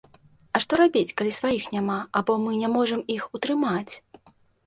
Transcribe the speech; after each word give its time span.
А 0.59 0.61
што 0.63 0.77
рабіць, 0.81 1.13
калі 1.21 1.31
сваіх 1.39 1.67
няма 1.75 1.97
або 2.21 2.37
мы 2.45 2.51
не 2.61 2.69
можам 2.77 3.03
іх 3.17 3.27
утрымаць? 3.39 3.93